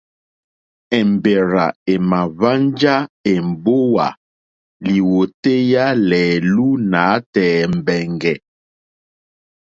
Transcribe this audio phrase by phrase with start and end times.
[0.99, 2.95] Èmbèrzà èmà hwánjá
[3.33, 4.07] èmbówà
[4.87, 8.35] lìwòtéyá lɛ̀ɛ̀lú nǎtɛ̀ɛ̀ mbɛ̀ngɛ̀.